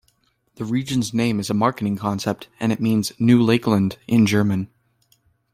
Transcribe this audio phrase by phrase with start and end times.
[0.55, 4.67] The region's name is a marketing concept and it means "New Lakeland" in German.